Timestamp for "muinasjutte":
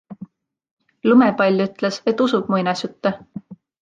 2.55-3.13